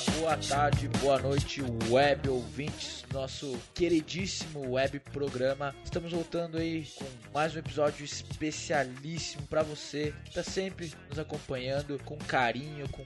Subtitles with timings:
[0.00, 5.74] boa tarde, boa noite, web ouvintes, nosso queridíssimo web programa.
[5.82, 11.98] Estamos voltando aí com mais um episódio especialíssimo para você que está sempre nos acompanhando
[12.04, 13.02] com carinho, com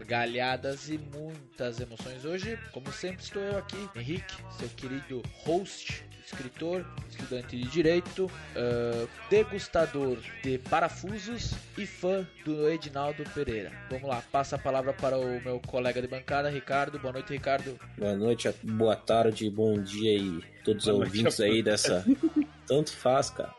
[0.00, 2.24] gargalhadas e muitas emoções.
[2.24, 9.08] Hoje, como sempre, estou eu aqui, Henrique, seu querido host escritor, estudante de direito, uh,
[9.28, 13.70] degustador de parafusos e fã do Edinaldo Pereira.
[13.90, 16.98] Vamos lá, passa a palavra para o meu colega de bancada, Ricardo.
[16.98, 17.78] Boa noite, Ricardo.
[17.98, 22.04] Boa noite, boa tarde, bom dia aí, todos os ouvintes aí dessa.
[22.66, 23.54] Tanto faz, cara.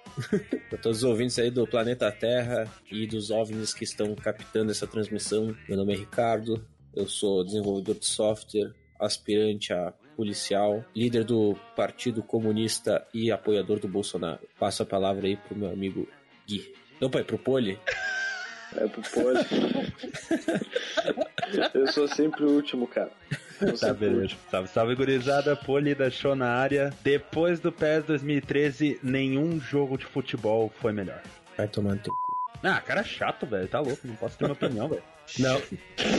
[0.69, 4.87] para todos os ouvintes aí do planeta Terra e dos OVNIs que estão captando essa
[4.87, 5.55] transmissão.
[5.67, 12.23] Meu nome é Ricardo, eu sou desenvolvedor de software, aspirante a policial, líder do Partido
[12.23, 14.41] Comunista e apoiador do Bolsonaro.
[14.59, 16.07] Passo a palavra aí pro meu amigo
[16.47, 16.73] Gui.
[16.99, 17.77] Não, pai, pro Poli.
[18.75, 19.39] É pro Poli.
[21.75, 23.11] Eu sou sempre o último, cara.
[23.79, 24.35] Tá, beleza.
[24.49, 25.55] Salve, salve, gurizada.
[25.55, 26.91] Poli da show na área.
[27.03, 31.21] Depois do PES 2013, nenhum jogo de futebol foi melhor.
[31.55, 32.59] Vai tomando teu cu.
[32.63, 33.67] Ah, cara chato, velho.
[33.67, 34.07] Tá louco.
[34.07, 35.03] Não posso ter uma opinião, velho.
[35.39, 35.61] Não.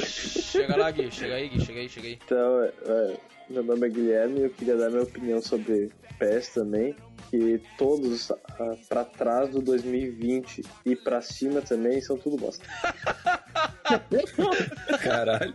[0.06, 1.10] Chega lá, Gui.
[1.10, 1.64] Chega aí, Gui.
[1.64, 2.18] Chega aí, chega aí.
[2.24, 3.16] Então, é,
[3.48, 6.96] meu nome é Guilherme e eu queria dar minha opinião sobre PES também.
[7.30, 12.64] Que todos ah, pra trás do 2020 e pra cima também são tudo bosta.
[15.02, 15.54] Caralho.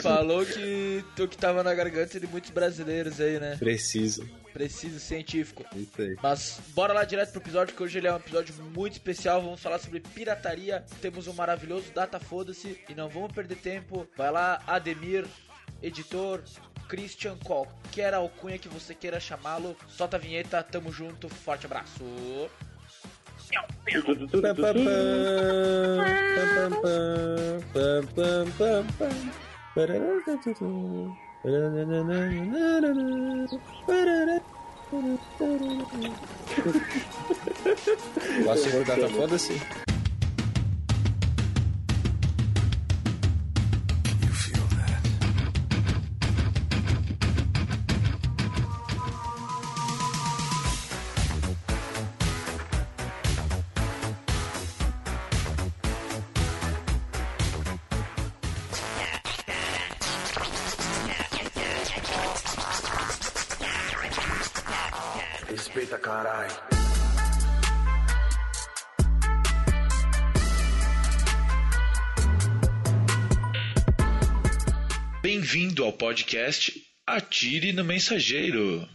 [0.00, 3.56] Falou que tu que tava na garganta de muitos brasileiros aí, né?
[3.56, 4.28] Preciso.
[4.52, 5.64] Preciso científico.
[5.74, 6.16] Isso aí.
[6.22, 9.42] Mas bora lá direto pro episódio, que hoje ele é um episódio muito especial.
[9.42, 10.84] Vamos falar sobre pirataria.
[11.00, 12.78] Temos um maravilhoso Data Foda-se.
[12.88, 14.08] E não vamos perder tempo.
[14.16, 15.26] Vai lá, Ademir,
[15.82, 16.42] editor,
[16.88, 19.76] Christian, qualquer alcunha que você queira chamá-lo.
[19.88, 22.02] Solta a vinheta, tamo junto, forte abraço.
[33.86, 34.40] Parará,
[38.44, 39.87] Gosta de data foda-se?
[76.08, 76.72] Podcast
[77.06, 78.88] Atire no Mensageiro.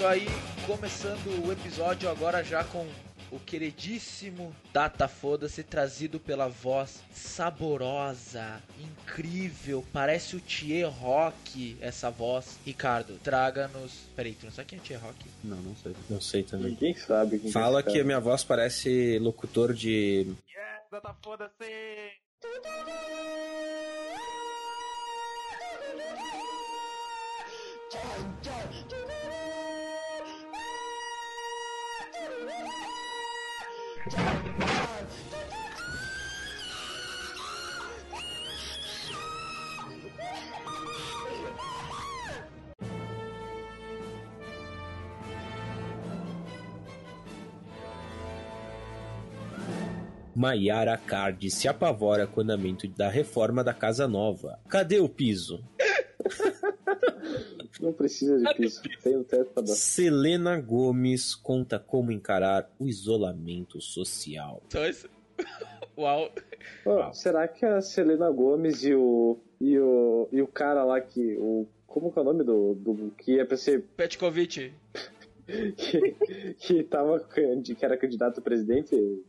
[0.00, 0.26] Isso aí,
[0.66, 2.88] começando o episódio agora já com
[3.30, 12.58] o queridíssimo Data Foda-se trazido pela voz saborosa, incrível, parece o Thier Rock essa voz.
[12.64, 13.92] Ricardo, traga-nos.
[14.16, 15.16] Peraí, tu não sabe quem é Thier Rock?
[15.44, 15.94] Não, não sei.
[16.08, 16.70] Não sei também.
[16.70, 17.38] Ninguém sabe.
[17.38, 20.34] Quem Fala é esse que a minha voz parece locutor de.
[20.48, 21.66] Yes, data foda-se!
[50.40, 54.58] Maiara Card se apavora com o andamento da reforma da Casa Nova.
[54.70, 55.62] Cadê o piso?
[57.80, 58.82] Não precisa de piso.
[59.02, 59.74] Tem o teto pra dar.
[59.74, 64.62] Selena Gomes conta como encarar o isolamento social.
[64.88, 65.08] Isso.
[65.96, 66.30] Uau.
[66.84, 69.38] Ô, será que a Selena Gomes e o.
[69.60, 70.28] e o.
[70.30, 71.36] e o cara lá que.
[71.38, 72.74] O, como que é o nome do.
[72.74, 73.82] do que ia pra ser.
[73.96, 74.72] Petkovic.
[75.76, 77.18] que, que tava.
[77.20, 78.94] que era candidato a presidente?
[78.94, 79.20] Não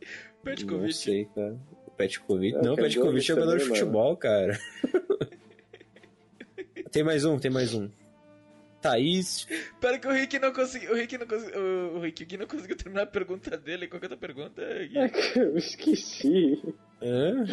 [0.44, 0.92] Petkovic.
[0.94, 1.58] sei, cara.
[1.96, 2.56] Petkovic.
[2.56, 4.58] É, Não, o que é Petkovic é jogador de futebol, cara.
[6.90, 7.88] Tem mais um, tem mais um.
[8.82, 9.46] Thaís.
[9.80, 10.92] Pera que o Rick não conseguiu.
[10.92, 11.60] O Rick não conseguiu.
[11.94, 13.86] O, Rick não conseguiu terminar a pergunta dele.
[13.86, 14.62] Qual que é a tua pergunta?
[14.62, 14.98] Gui?
[14.98, 16.60] É que eu esqueci.
[17.02, 17.44] Hã?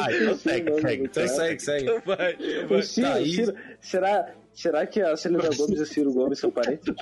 [0.00, 1.84] Ah, então segue, segue, Então segue, segue.
[1.84, 2.78] Então vai, então vai.
[2.78, 3.34] O Ciro, Thaís.
[3.34, 6.94] Ciro- será, será que a Celina Gomes e o Ciro Gomes são parentes?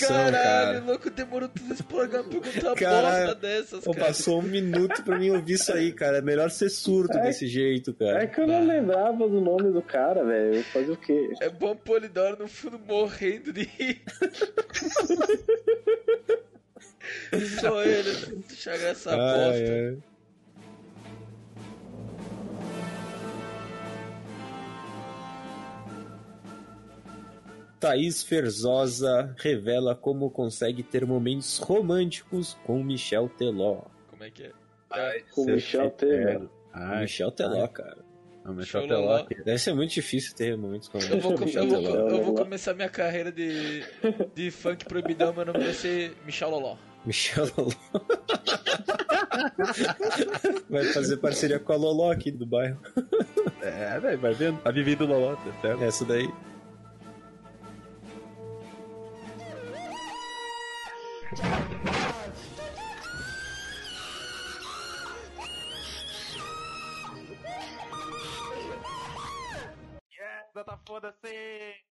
[0.00, 0.80] Caralho, cara.
[0.86, 3.98] louco, demorou tudo esse programa pra perguntar uma bosta dessas, cara.
[3.98, 6.18] passou um minuto pra mim ouvir isso aí, cara.
[6.18, 7.22] É melhor ser surdo É.
[7.22, 8.26] desse jeito, É cara.
[8.28, 10.54] que eu não lembrava do nome do cara, velho.
[10.56, 11.30] Eu Fazer o quê?
[11.40, 14.02] É bom Polidoro no fundo morrendo de rir.
[17.60, 19.72] Só ele, chegar essa Ai, bosta.
[19.72, 19.96] ai.
[27.82, 33.82] Thaís Ferzosa revela como consegue ter momentos românticos com Michel Teló.
[34.08, 34.52] Como é que é?
[34.90, 35.90] Ai, Com o seu Michel.
[35.90, 36.48] Temer.
[36.72, 37.98] Ai, Michel Teló, cara.
[38.44, 39.24] Não, Michel Teló.
[39.44, 42.08] Deve ser muito difícil ter momentos com Eu vou, com- Michel eu vou, Teló.
[42.08, 43.82] eu vou começar minha carreira de,
[44.34, 46.76] de funk proibidão, meu nome vai ser Michel Loló.
[47.04, 47.72] Michel Loló.
[50.70, 52.78] Vai fazer parceria com a Loló aqui do bairro.
[53.60, 54.60] É, velho, vai vendo.
[54.64, 55.82] A Vivi do Loló, tá certo?
[55.82, 56.28] Essa daí.
[70.64, 71.82] Tá foda-se!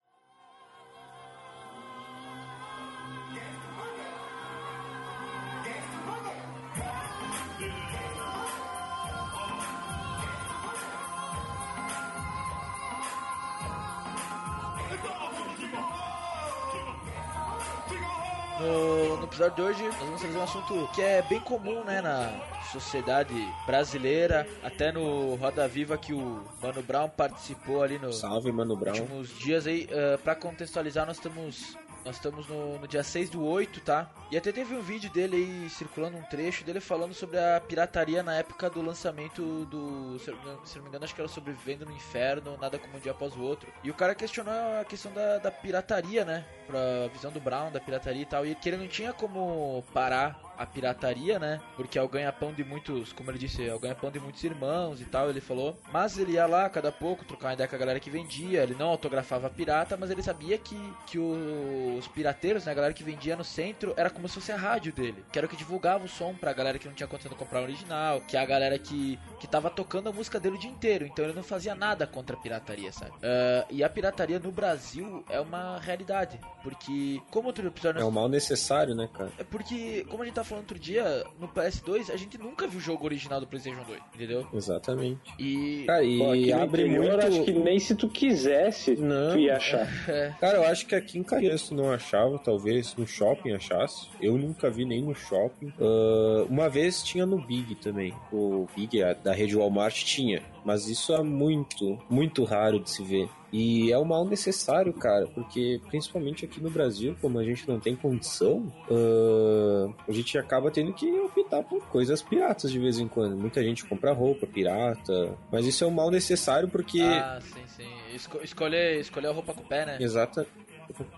[18.62, 18.91] No
[19.32, 22.30] episódio de hoje, nós vamos trazer um assunto que é bem comum, né, na
[22.70, 23.34] sociedade
[23.66, 29.00] brasileira, até no Roda Viva que o Mano Brown participou ali no, Salve, Mano Brown.
[29.00, 29.86] últimos dias aí.
[29.86, 31.78] Uh, pra contextualizar, nós estamos.
[32.04, 34.10] Nós estamos no, no dia 6 do 8, tá?
[34.32, 38.24] E até teve um vídeo dele aí circulando um trecho dele falando sobre a pirataria
[38.24, 40.18] na época do lançamento do.
[40.20, 43.36] Se não- me engano, acho que era sobrevivendo no inferno, nada como um dia após
[43.36, 43.68] o outro.
[43.84, 46.46] E o cara questionou a questão da, da pirataria, né?
[46.66, 46.80] Pra
[47.14, 48.46] visão do Brown, da pirataria e tal.
[48.46, 51.60] E que ele não tinha como parar a pirataria, né?
[51.76, 55.02] Porque é o ganha-pão de muitos, como ele disse, é o ganha-pão de muitos irmãos
[55.02, 55.76] e tal, ele falou.
[55.92, 58.64] Mas ele ia lá cada pouco trocar uma ideia com a galera que vendia.
[58.64, 62.72] Ele não autografava pirata, mas ele sabia que, que os pirateiros, né?
[62.72, 65.24] A galera que vendia no centro, era como se fosse a rádio dele.
[65.32, 67.60] Que era o que divulgava o som pra galera que não tinha condição de comprar
[67.60, 68.22] o original.
[68.22, 71.06] Que é a galera que, que tava tocando a música dele o dia inteiro.
[71.06, 73.12] Então ele não fazia nada contra a pirataria, sabe?
[73.24, 76.40] Ah, e a pirataria no Brasil é uma realidade.
[76.64, 79.32] Porque, como outro episódio É um mal necessário, né, cara?
[79.40, 82.78] é porque, como a gente tá falando outro dia, no PS2 a gente nunca viu
[82.78, 84.48] o jogo original do PlayStation 2, entendeu?
[84.54, 85.20] Exatamente.
[85.40, 85.86] E.
[85.88, 87.26] Cara, Pô, e no abre interior, muito.
[87.28, 89.32] acho que nem se tu quisesse, Não.
[89.34, 89.88] tu ia achar.
[90.08, 94.08] É, Cara, eu acho que aqui em Caxias tu não achava, talvez no shopping achasse.
[94.20, 95.72] Eu nunca vi nem no shopping.
[95.80, 98.14] Ah, uma vez tinha no Big também.
[98.32, 100.42] O Big a- da rede Walmart tinha.
[100.64, 103.28] Mas isso é muito, muito raro de se ver.
[103.52, 107.80] E é um mal necessário, cara, porque principalmente aqui no Brasil, como a gente não
[107.80, 113.08] tem condição, ah, a gente acaba tendo que optar por coisas piratas de vez em
[113.08, 113.36] quando.
[113.36, 117.02] Muita gente compra roupa pirata, mas isso é um mal necessário porque.
[117.02, 117.90] Ah, sim, sim.
[118.14, 119.98] Esco- escolher, escolher a roupa com o pé, né?
[120.00, 120.46] Exata.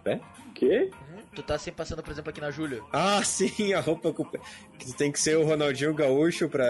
[0.04, 0.20] Pé?
[0.54, 0.90] Quê?
[1.12, 1.13] Uhum.
[1.36, 2.82] Tu tá sempre passando, por exemplo, aqui na Júlia.
[2.92, 4.24] Ah, sim, a roupa com...
[4.78, 6.66] que tem que ser o Ronaldinho Gaúcho pra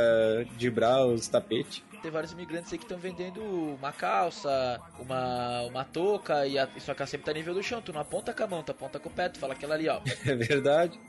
[0.57, 1.83] dibrar os tapetes.
[2.01, 6.81] Tem vários imigrantes aí que estão vendendo uma calça, uma, uma touca, e a, e
[6.81, 7.81] sua calça sempre tá nível do chão.
[7.81, 9.87] Tu não aponta com a mão, tu aponta com o pé, tu fala aquela ali,
[9.87, 10.01] ó.
[10.25, 10.99] É verdade.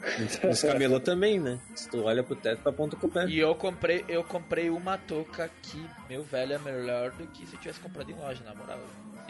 [0.49, 1.61] Os camelô também, né?
[1.75, 3.27] Se tu olha pro teto, tu aponta com o pé.
[3.27, 7.55] E eu comprei, eu comprei uma touca que, meu velho, é melhor do que se
[7.57, 8.79] eu tivesse comprado em loja, na moral.
[8.79, 9.23] Não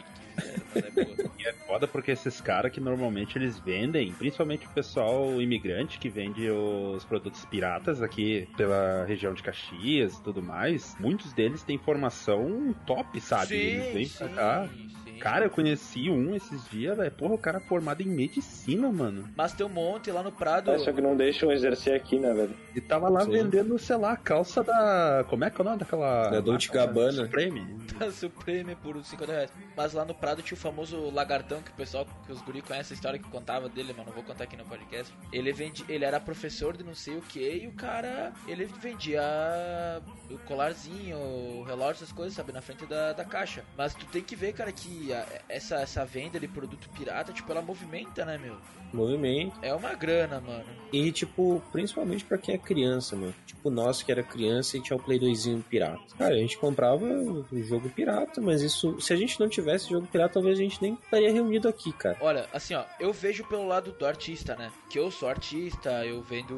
[0.74, 1.14] é boa.
[1.38, 6.08] E é foda porque esses caras que normalmente eles vendem, principalmente o pessoal imigrante que
[6.08, 11.76] vende os produtos piratas aqui pela região de Caxias e tudo mais, muitos deles têm
[11.78, 13.54] formação top, sabe?
[13.54, 14.68] eles vêm pra cá.
[14.68, 15.03] sim.
[15.20, 17.10] Cara, eu conheci um esses dias, velho.
[17.10, 19.28] Porra, o cara é formado em medicina, mano.
[19.36, 20.70] Mas tem um monte lá no Prado.
[20.70, 22.54] É, só que não deixam exercer aqui, né, velho?
[22.70, 23.32] Ele tava lá Sim.
[23.32, 25.24] vendendo, sei lá, a calça da.
[25.28, 26.28] Como é que é o nome daquela.
[26.30, 26.70] Da Dolce?
[26.70, 27.24] Gabbana.
[27.24, 27.64] Supreme.
[27.98, 29.50] da Supreme por 50 reais.
[29.76, 32.94] Mas lá no Prado tinha o famoso lagartão que o pessoal, que os guri conhecem
[32.94, 35.12] a história que contava dele, mas não vou contar aqui no podcast.
[35.32, 39.22] Ele vende, ele era professor de não sei o que e o cara, ele vendia
[40.30, 43.64] o colarzinho, o relógio, essas coisas, sabe, na frente da, da caixa.
[43.76, 47.32] Mas tu tem que ver, cara, que que a- essa, essa venda de produto pirata,
[47.32, 48.56] tipo, ela movimenta, né, meu?
[48.92, 49.58] Movimento.
[49.60, 50.64] É uma grana, mano.
[50.92, 53.34] E, tipo, principalmente pra quem é criança, mano.
[53.44, 56.00] Tipo, nós que era criança e tinha o Play 2 pirata.
[56.16, 60.06] Cara, a gente comprava o jogo pirata, mas isso, se a gente não tivesse jogo
[60.06, 62.16] pirata, talvez a gente nem estaria reunido aqui, cara.
[62.20, 64.70] Olha, assim, ó, eu vejo pelo lado do artista, né?
[64.88, 66.54] Que eu sou artista, eu vendo.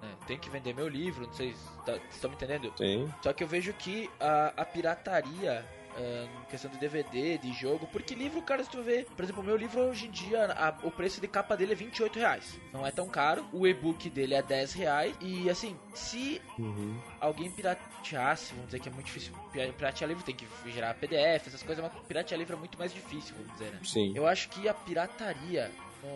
[0.00, 2.70] Né, tenho que vender meu livro, não sei se tá, estão me entendendo?
[2.70, 3.06] Tem.
[3.22, 5.62] Só que eu vejo que a, a pirataria.
[6.00, 9.44] Em questão de DVD, de jogo, porque livro, cara, se tu ver, por exemplo, o
[9.46, 12.58] meu livro hoje em dia, a- o preço de capa dele é 28 reais.
[12.72, 16.98] Não é tão caro, o e-book dele é 10 reais, e assim, se Uhum.
[17.20, 21.48] alguém pirateasse, vamos dizer que é muito difícil pira- piratear livro, tem que gerar PDF,
[21.48, 23.80] essas coisas, mas piratear livro é muito mais difícil, vamos dizer, né?
[23.84, 24.12] Sim.
[24.14, 25.70] Eu acho que a pirataria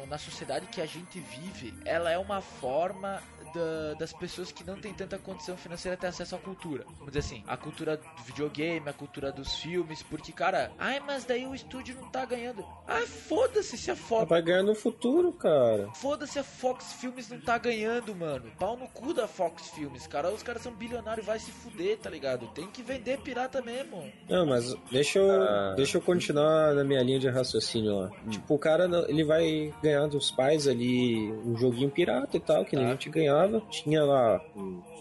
[0.08, 3.22] na sociedade que a gente vive, ela é uma forma
[3.54, 6.84] da- das pessoas que não têm tanta condição financeira ter acesso à cultura.
[6.98, 11.24] Vamos dizer assim, a cultura do videogame, a cultura dos filmes, porque, cara, ai, mas
[11.24, 12.64] daí o estúdio não tá ganhando.
[12.86, 14.28] Ai, foda-se se a Fox.
[14.28, 15.88] vai ganhar no futuro, cara.
[15.94, 18.50] Foda-se a Fox Filmes não tá ganhando, mano.
[18.58, 20.30] Pau no cu da Fox Filmes, cara.
[20.30, 22.46] Os caras são bilionários, vai se fuder, tá ligado?
[22.48, 24.10] Tem que vender pirata mesmo.
[24.28, 25.74] Não, mas deixa eu, Ah.
[25.76, 28.10] deixa eu continuar na minha linha de raciocínio lá.
[28.30, 32.76] Tipo, o cara, ele vai ganhar dos pais ali um joguinho pirata e tal, que
[32.76, 32.90] nem Tá.
[32.90, 33.08] a gente
[33.46, 33.62] ganhava.
[33.70, 34.40] Tinha lá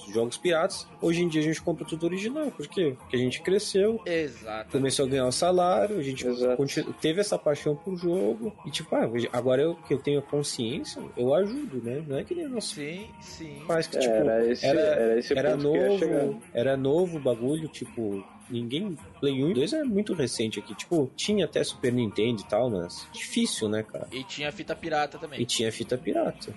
[0.07, 0.87] os jogos piratas.
[1.01, 2.51] Hoje em dia a gente compra tudo original.
[2.51, 2.95] Por quê?
[2.97, 4.71] Porque a gente cresceu, Exato.
[4.71, 6.25] começou a ganhar o salário, a gente
[6.57, 8.53] continu- teve essa paixão por jogo.
[8.65, 12.03] E tipo, ah, agora eu, que eu tenho a consciência, eu ajudo, né?
[12.07, 13.61] Não é que nem nosso Sim, sim.
[13.67, 18.23] pais que, tipo, era esse, era- era esse era novo, era novo o bagulho, tipo,
[18.49, 18.97] ninguém.
[19.19, 20.75] Play 1 e 2 é muito recente aqui.
[20.75, 24.07] Tipo, tinha até Super Nintendo e tal, mas difícil, né, cara?
[24.11, 25.41] E tinha fita pirata também.
[25.41, 26.53] E tinha fita pirata.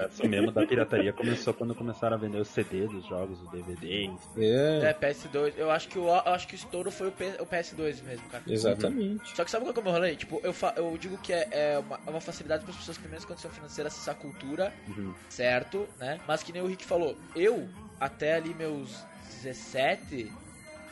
[0.00, 4.10] Essa mesmo da pirataria começou quando começaram a vender os CD dos jogos, o DVD.
[4.38, 5.54] É, É, PS2.
[5.56, 8.28] Eu acho que o, eu acho que o estouro foi o, P- o PS2 mesmo,
[8.30, 8.42] cara.
[8.46, 9.36] exatamente.
[9.36, 10.16] Só que sabe qual que é o meu rolê?
[10.16, 12.96] Tipo, eu, fa- eu digo que é, é uma, é uma facilidade para as pessoas
[12.96, 15.12] que têm menos condição financeira acessar a cultura, Uhum.
[15.28, 16.18] certo, né?
[16.26, 19.04] Mas que nem o Rick falou, eu, até ali meus
[19.42, 20.30] 17,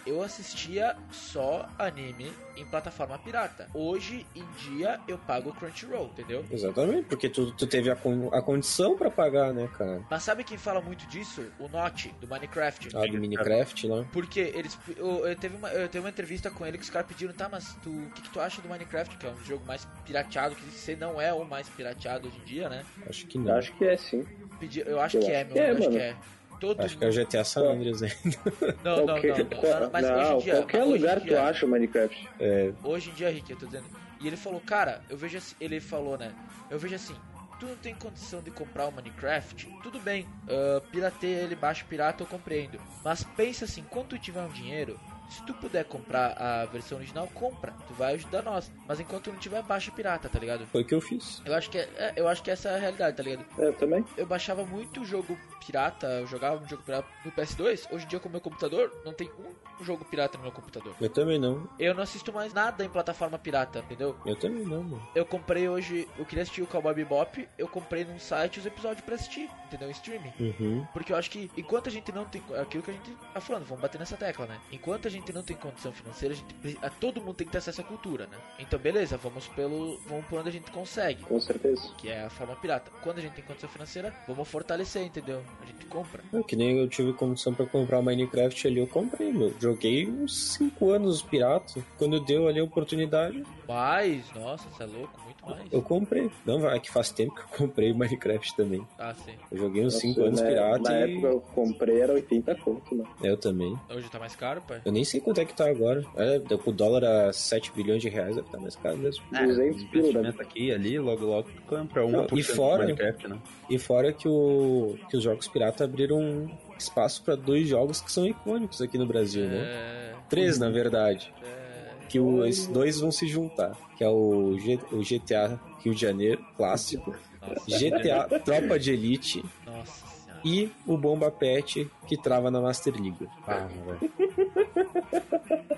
[0.09, 3.69] eu assistia só anime em plataforma pirata.
[3.75, 6.45] Hoje em dia eu pago o Crunchyroll, entendeu?
[6.51, 10.03] Exatamente, porque tu, tu teve a, con- a condição pra pagar, né, cara?
[10.11, 11.45] Mas sabe quem fala muito disso?
[11.59, 12.97] O Notch, do Minecraft.
[12.97, 14.05] A do Minecraft lá.
[14.13, 14.77] Porque eles.
[14.97, 17.49] Eu, eu teve uma, eu teve uma entrevista com ele que os caras pediram, tá,
[17.49, 20.55] mas tu, o que, que tu acha do Minecraft, que é um jogo mais pirateado,
[20.57, 22.85] que você não é o mais pirateado hoje em dia, né?
[23.09, 23.55] Acho que não.
[23.57, 24.27] Acho que é sim.
[24.59, 25.55] Pedi, eu acho Eu que é, acho meu.
[25.55, 25.93] que é, eu acho mano.
[25.93, 26.17] que é.
[26.61, 28.17] Todo Acho que é o GTA San Andreas ainda.
[28.83, 30.53] Não, não, não, Qualquer- não, não, Mas não, hoje em dia.
[30.57, 32.29] qualquer lugar tu dia- acha o Minecraft.
[32.41, 33.87] É, Hoje em dia, Rick, eu tô dizendo.
[34.21, 35.55] E ele falou, cara, eu vejo assim.
[35.61, 36.33] Ele falou, né?
[36.71, 37.15] Eu vejo assim.
[37.61, 39.69] Tu não tem condição de comprar o Minecraft?
[39.83, 42.81] Tudo bem, uh, pirateia ele baixo pirata, eu compreendo.
[43.05, 44.99] Mas pensa assim, quando tu tiver um dinheiro,
[45.29, 47.73] se tu puder comprar a versão original, compra.
[47.87, 48.71] Tu vai ajudar nós.
[48.87, 50.67] Mas enquanto não tiver, baixa pirata, tá ligado?
[50.67, 51.43] foi o que eu fiz.
[51.45, 53.45] Eu acho que é, é, eu acho que essa é a realidade, tá ligado?
[53.59, 54.05] Eu também.
[54.17, 57.87] Eu baixava muito jogo pirata, eu jogava um jogo pirata no PS2.
[57.91, 60.95] Hoje em dia com o meu computador, não tem um jogo pirata no meu computador.
[61.01, 61.69] Eu também não.
[61.79, 64.17] Eu não assisto mais nada em plataforma pirata, entendeu?
[64.25, 65.09] Eu também não, mano.
[65.15, 69.05] Eu comprei hoje, eu queria assistir o Cowboy Bebop, eu comprei num site os episódios
[69.05, 69.89] pra assistir, entendeu?
[69.89, 70.33] Em streaming.
[70.41, 70.87] Uhum.
[70.93, 72.43] Porque eu acho que enquanto a gente não tem.
[72.61, 74.59] Aquilo que a gente tá falando, vamos bater nessa tecla, né?
[74.73, 77.59] Enquanto a gente não tem condição financeira, a gente, a, todo mundo tem que ter
[77.59, 78.37] acesso à cultura, né?
[78.59, 79.99] Então, beleza, vamos pelo.
[80.07, 81.23] Vamos por onde a gente consegue.
[81.25, 81.83] Com certeza.
[81.99, 82.91] Que é a forma pirata.
[83.03, 85.43] Quando a gente tem condição financeira, vamos fortalecer, entendeu?
[85.63, 86.23] A gente compra.
[86.33, 89.55] É, que nem eu tive condição pra comprar o Minecraft ali, eu comprei, meu.
[89.61, 91.83] Joguei uns 5 anos pirata.
[91.97, 95.73] Quando deu ali a oportunidade, Mas, nossa, você é louco, muito mais.
[95.73, 96.31] eu comprei.
[96.47, 98.87] Não, vai, é que faz tempo que eu comprei o Minecraft também.
[98.99, 99.33] Ah, sim.
[99.51, 101.13] Eu joguei uns Nossa, 5 anos na, pirata Na e.
[101.13, 103.09] época eu comprei era 80 conto, mano.
[103.23, 103.79] Eu também.
[103.91, 104.81] Hoje tá mais caro, pai?
[104.85, 106.05] Eu nem sei quanto é que tá agora.
[106.17, 109.25] É, o dólar a 7 bilhões de reais, deve estar mais caro mesmo.
[109.35, 110.09] É, 200 pila, né?
[110.09, 113.39] investimento aqui e ali, logo logo compra por e fora- Minecraft, né?
[113.69, 118.27] E fora que, o, que os jogos pirata abriram espaço pra dois jogos que são
[118.27, 119.59] icônicos aqui no Brasil, né?
[119.63, 120.15] É.
[120.29, 121.33] Três, na verdade.
[121.43, 122.07] É.
[122.09, 123.77] Que o, esses dois vão se juntar.
[123.97, 127.15] Que é o, G- o GTA Rio de Janeiro, clássico.
[127.41, 130.07] Nossa, GTA Tropa de Elite nossa
[130.45, 133.27] e o Bomba Pet que trava na Master League.
[133.47, 134.13] Ah, velho.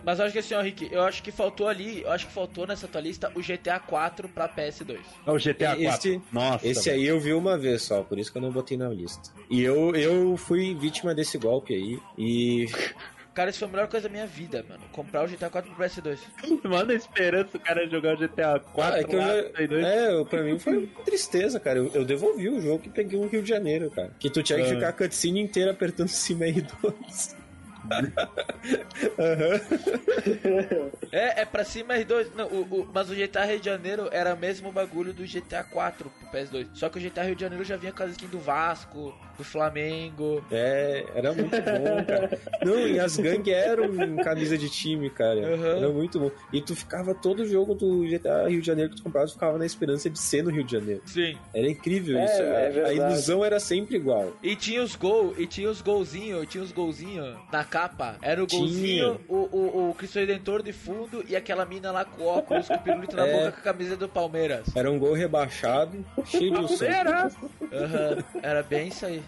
[0.05, 2.33] Mas eu acho que assim, ó, Rick, eu acho que faltou ali, eu acho que
[2.33, 4.99] faltou nessa tua lista o GTA 4 pra PS2.
[5.27, 5.83] É o GTA 4.
[5.83, 6.67] Esse- Nossa.
[6.67, 9.31] Esse aí eu vi uma vez só, por isso que eu não botei na lista.
[9.51, 11.99] E eu, eu fui vítima desse golpe aí.
[12.19, 12.67] E
[13.33, 14.83] Cara, isso foi a melhor coisa da minha vida, mano.
[14.91, 16.19] Comprar o GTA 4 pro PS2.
[16.69, 19.85] Manda esperança o cara jogar o GTA 4 Ah, é que eu já- 32.
[19.87, 21.79] É, eu- pra mim foi tristeza, cara.
[21.79, 24.11] Eu, eu devolvi o jogo e peguei o Rio de Janeiro, cara.
[24.19, 24.69] Que tu tinha que Ah.
[24.75, 27.37] ficar a cutscene inteira apertando cima R2.
[31.13, 32.29] É, é pra cima R2.
[32.35, 35.65] Não, o, o, mas o GTA Rio de Janeiro era o mesmo bagulho do GTA
[35.65, 36.69] 4 pro PS2.
[36.75, 39.45] Só que o GTA Rio de Janeiro já vinha com as skins do Vasco, do
[39.45, 40.45] Flamengo.
[40.51, 42.39] É, era muito bom, cara.
[42.65, 45.41] Não, e as gangues eram camisa de time, cara.
[45.41, 45.77] Uhum.
[45.77, 46.31] Era muito bom.
[46.53, 49.59] E tu ficava todo jogo do GTA Rio de Janeiro que tu comprava, tu ficava
[49.59, 51.03] na esperança de ser no Rio de Janeiro.
[51.07, 51.37] Sim.
[51.55, 52.43] Era incrível é, isso.
[52.43, 54.33] É a ilusão era sempre igual.
[54.43, 58.17] E tinha os gol, e tinha os golzinhos, tinha os golzinhos na capa.
[58.21, 62.25] Era o golzinho, o, o, o Cristo Redentor de fundo e aquela mina lá com
[62.25, 63.33] óculos, com o pirulito na é.
[63.33, 64.67] boca com a camisa do Palmeiras.
[64.75, 67.37] Era um gol rebaixado, cheio de Palmeiras!
[67.61, 68.41] Uhum.
[68.43, 69.23] Era bem isso aí.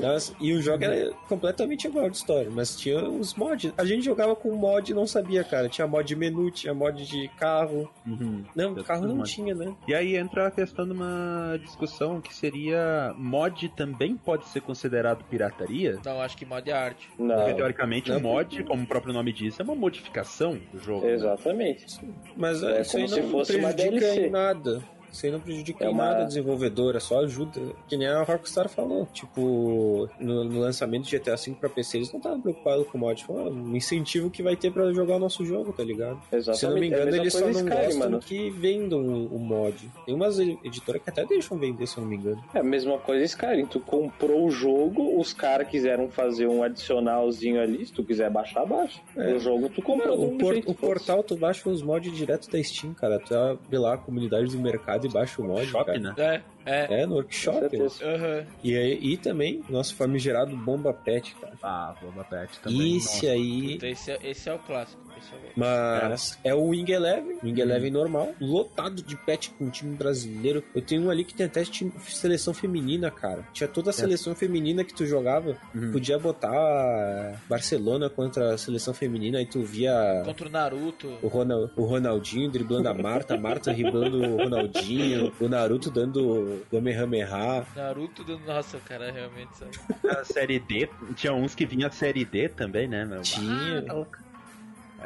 [0.00, 3.72] Nossa, e o jogo era completamente igual de história, mas tinha os mods.
[3.76, 5.68] A gente jogava com mod e não sabia, cara.
[5.68, 7.90] Tinha mod de menu, tinha mod de carro.
[8.06, 8.44] Uhum.
[8.54, 9.30] Não, Eu carro não mod.
[9.30, 9.74] tinha, né?
[9.86, 15.24] E aí entra a questão de uma discussão que seria mod também pode ser considerado
[15.24, 15.98] pirataria?
[16.04, 17.08] Não, acho que mod é arte.
[17.18, 17.36] Não.
[17.36, 21.06] Porque teoricamente o mod, como o próprio nome diz, é uma modificação do jogo.
[21.06, 22.02] Exatamente.
[22.04, 22.12] Né?
[22.36, 24.82] Mas é, isso aí não se fosse prejudica em nada.
[25.12, 26.04] Isso aí não prejudica é uma...
[26.04, 27.60] nada a desenvolvedora, só ajuda.
[27.86, 29.06] Que nem a Rockstar falou.
[29.12, 33.00] Tipo, no, no lançamento de GTA V pra PC, eles não estavam preocupados com o
[33.00, 33.22] mod.
[33.24, 36.20] Foi um incentivo que vai ter pra jogar o nosso jogo, tá ligado?
[36.32, 36.58] Exatamente.
[36.58, 38.18] Se eu não me engano, é eles só não Sky, gostam mano.
[38.20, 39.90] que vendam o, o, mod.
[40.06, 42.42] Tem umas editoras que até deixam vender, se eu não me engano.
[42.54, 43.66] É a mesma coisa Skyrim.
[43.66, 47.84] Tu comprou o jogo, os caras quiseram fazer um adicionalzinho ali.
[47.84, 49.00] Se tu quiser baixar, baixa.
[49.16, 49.34] É.
[49.34, 50.26] O jogo tu comprou.
[50.26, 53.18] o, por, o portal tu baixa os mods direto da Steam, cara.
[53.18, 55.66] Tu abre lá a comunidade do mercado e baixa o mod.
[55.66, 55.98] Shop, cara.
[55.98, 56.14] né?
[56.16, 56.42] É.
[56.64, 57.76] É, é no workshop.
[57.76, 58.46] Uhum.
[58.62, 61.54] E, e também, nosso famigerado Bomba Pet, cara.
[61.62, 62.96] Ah, Bomba Pet também.
[62.96, 63.26] Esse nossa.
[63.32, 63.78] aí.
[63.82, 65.11] Esse é, esse é o clássico.
[65.56, 66.50] Mas é.
[66.50, 67.68] é o Wing Eleven, Wing uhum.
[67.68, 70.62] Eleven normal, lotado de pet com time brasileiro.
[70.74, 73.46] Eu tenho um ali que tem até time, seleção feminina, cara.
[73.52, 73.94] Tinha toda a é.
[73.94, 74.36] seleção é.
[74.36, 75.56] feminina que tu jogava.
[75.74, 75.92] Uhum.
[75.92, 80.22] Podia botar Barcelona contra a seleção feminina e tu via.
[80.24, 81.18] Contra o Naruto.
[81.22, 86.62] O, Ronald, o Ronaldinho driblando a Marta, a Marta driblando o Ronaldinho, o Naruto dando
[86.70, 87.66] Kamehameha.
[87.76, 88.44] Naruto dando.
[88.46, 89.72] Nossa, cara, realmente sabe.
[90.08, 93.22] A série D, tinha uns que vinha a série D também, né, meu?
[93.22, 93.84] Tinha.
[93.88, 94.06] Ah,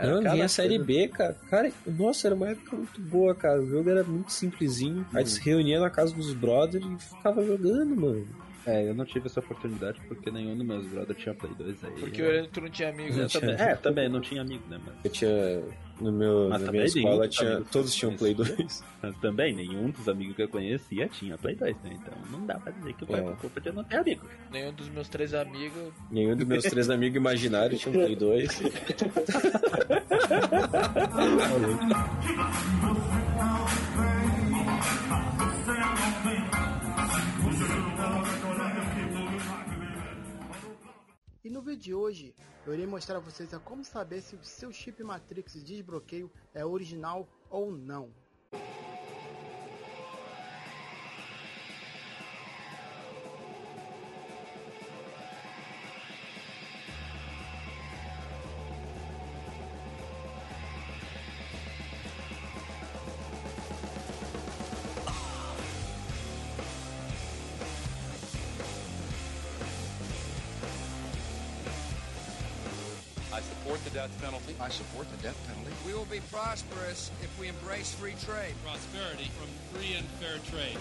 [0.02, 1.36] não, vinha a série B, cara.
[1.48, 3.60] Cara, nossa, era uma época muito boa, cara.
[3.60, 5.00] O jogo era muito simplesinho.
[5.00, 5.16] Hum.
[5.16, 8.26] Aí se reunia na casa dos brothers e ficava jogando, mano.
[8.66, 11.92] É, eu não tive essa oportunidade porque nenhum dos meus brothers tinha Play 2 aí.
[12.00, 12.48] Porque eu...
[12.48, 13.54] tu não tinha amigo, eu também.
[13.54, 15.62] É, também, não tinha amigo, né, Eu tinha.
[16.00, 18.84] No meu, Mas na minha escola tinha, todos tinham Play 2.
[19.00, 21.92] Mas também, nenhum dos amigos que eu conhecia tinha Play 2, né?
[21.94, 23.36] Então não dá pra dizer que o pai é.
[23.36, 24.26] culpa de não ter amigo.
[24.50, 25.94] Nenhum dos meus três amigos.
[26.10, 28.62] Nenhum dos meus três amigos imaginários tinha um Play 2.
[41.46, 42.34] E no vídeo de hoje
[42.66, 46.28] eu irei mostrar a vocês a como saber se o seu chip Matrix de desbloqueio
[46.52, 48.12] é original ou não.
[73.96, 74.54] Death penalty.
[74.60, 75.72] I support the death penalty.
[75.86, 78.54] We will be prosperous if we embrace free trade.
[78.62, 80.76] Prosperity from free and fair trade.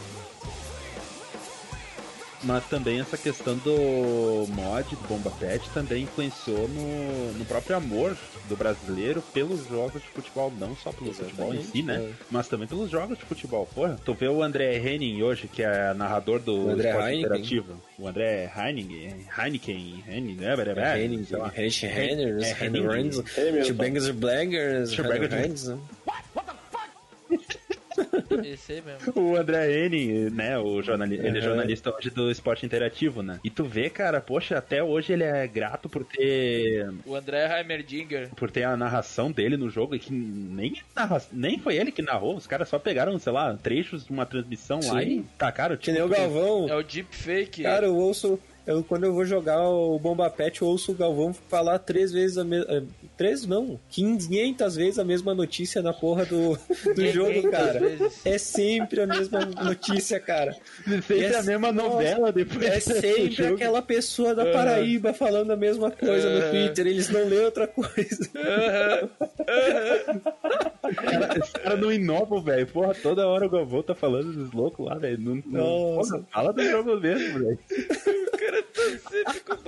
[2.45, 8.15] Mas também essa questão do mod, do Bomba Pet, também influenciou no, no próprio amor
[8.47, 11.95] do brasileiro pelos jogos de futebol, não só pelo Exatamente, futebol em si, né?
[11.95, 12.09] É.
[12.29, 13.67] Mas também pelos jogos de futebol.
[13.73, 17.25] Porra, tu vê o André Henning hoje, que é narrador do André esporte Heineken.
[17.25, 17.81] interativo.
[17.97, 20.55] O André Heineken, Heineken, Heineken, né?
[20.77, 25.79] É, Henning, Henning, Henning, Henning, Bangers Blangers, Henning,
[28.43, 29.13] Esse aí mesmo.
[29.21, 30.57] O André N, né?
[30.57, 31.17] O jornali.
[31.17, 33.39] Ele é jornalista hoje do esporte interativo, né?
[33.43, 36.91] E tu vê, cara, poxa, até hoje ele é grato por ter.
[37.05, 38.29] O André Heimerdinger.
[38.35, 41.21] Por ter a narração dele no jogo, e que nem, narra...
[41.31, 42.35] nem foi ele que narrou.
[42.35, 44.91] Os caras só pegaram, sei lá, trechos de uma transmissão Sim.
[44.91, 45.75] lá e tacaram.
[45.75, 46.67] Tipo, que nem o Galvão.
[46.69, 47.63] É o deepfake.
[47.63, 51.33] Cara, eu ouço eu, quando eu vou jogar o Bomba Pet, eu ouço o Galvão
[51.33, 52.73] falar três vezes a mesma.
[52.73, 52.83] Eh,
[53.15, 56.57] três não, 500 vezes a mesma notícia na porra do,
[56.95, 57.79] do jogo, cara.
[57.79, 58.25] Vezes.
[58.25, 60.55] É sempre a mesma notícia, cara.
[60.83, 62.63] Sempre é, a mesma novela depois.
[62.65, 65.15] É sempre aquela pessoa da Paraíba uhum.
[65.15, 66.35] falando a mesma coisa uhum.
[66.35, 68.29] no Twitter, eles não lêem outra coisa.
[68.35, 69.09] Uhum.
[70.95, 72.65] cara, esse cara não inova, velho.
[72.67, 75.19] Porra, toda hora o Galvão tá falando dos loucos lá, velho.
[75.19, 77.59] Não, não, porra, fala do jogo mesmo, velho.
[78.55, 78.74] cara tá sempre com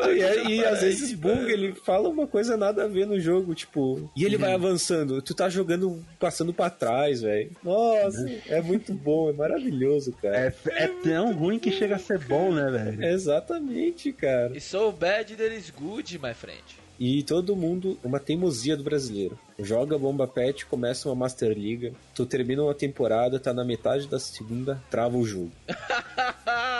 [0.07, 4.09] E, e às vezes bug, ele fala uma coisa nada a ver no jogo, tipo.
[4.15, 5.21] E ele vai avançando.
[5.21, 7.51] Tu tá jogando, passando pra trás, velho.
[7.63, 10.37] Nossa, é muito bom, é maravilhoso, cara.
[10.37, 13.03] É, é tão ruim que chega a ser bom, né, velho?
[13.03, 14.55] Exatamente, cara.
[14.55, 16.86] E so bad that is good, my friend.
[16.99, 19.37] E todo mundo, uma teimosia do brasileiro.
[19.59, 24.19] Joga bomba pet, começa uma Master Liga, tu termina uma temporada, tá na metade da
[24.19, 25.51] segunda, trava o jogo.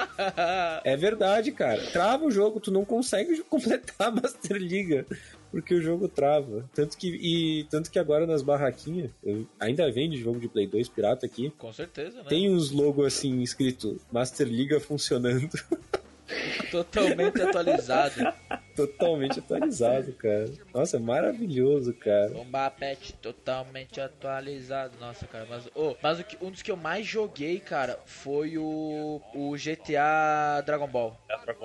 [0.83, 1.81] É verdade, cara.
[1.91, 5.05] Trava o jogo, tu não consegue completar a Master Liga.
[5.51, 6.67] Porque o jogo trava.
[6.73, 9.11] Tanto que, e, tanto que agora nas barraquinhas,
[9.59, 11.51] ainda vende jogo de Play 2 pirata aqui.
[11.57, 12.25] Com certeza, né?
[12.27, 15.49] Tem uns logos assim escrito Master Liga funcionando.
[16.71, 18.21] Totalmente atualizado.
[18.77, 20.49] Totalmente atualizado, cara.
[20.73, 22.29] Nossa, é maravilhoso, cara.
[22.29, 24.93] Bomba Pet totalmente atualizado.
[24.99, 28.57] Nossa, cara, mas, oh, mas o que- um dos que eu mais joguei, cara, foi
[28.57, 31.19] o, o GTA Dragon Ball.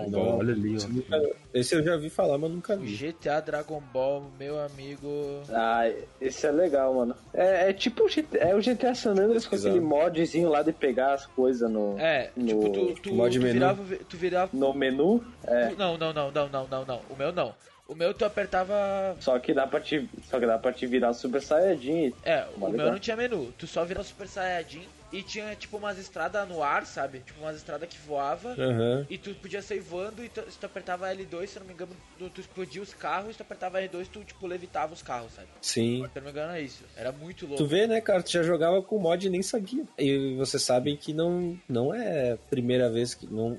[0.09, 1.21] Não, Olha ali, esse, ó.
[1.53, 2.95] esse eu já vi falar, mas nunca O vi.
[2.95, 5.43] GTA Dragon Ball, meu amigo.
[5.51, 5.83] Ah,
[6.21, 7.15] esse é legal, mano.
[7.35, 10.73] É, é tipo o GT é o GTA San Andreas com aquele modzinho lá de
[10.73, 13.53] pegar as coisas no, É, No tipo, tu, tu, mod tu menu.
[13.53, 13.97] virava.
[14.09, 14.51] Tu virava.
[14.53, 15.23] no menu.
[15.45, 17.02] É, tu- não, não, não, não, não, não, não.
[17.09, 17.55] O meu não.
[17.89, 19.17] O meu tu apertava.
[19.21, 22.15] só que dá pra te, só que dá pra te virar Super Saiyajin.
[22.25, 23.53] É, o Mó meu não tinha menu.
[23.59, 27.19] Tu só virava Super Saiyajin e tinha tipo umas estradas no ar, sabe?
[27.19, 28.53] Tipo umas estradas que voava.
[28.53, 29.07] Aham.
[29.11, 31.75] E tu podia sair voando e tu, se tu apertava L2, se eu não me
[31.75, 35.03] engano, tu, tu explodia os carros, e se tu apertava R2, tu tipo levitava os
[35.03, 35.49] carros, sabe?
[35.61, 36.07] Sim.
[36.11, 36.85] Se eu não me engano é isso.
[36.97, 37.63] Era muito louco.
[37.63, 38.23] Tu vê, né, cara?
[38.23, 39.85] Tu já jogava com mod e nem sabia.
[39.99, 43.27] E vocês sabem que não, não é a primeira vez que.
[43.27, 43.59] Não,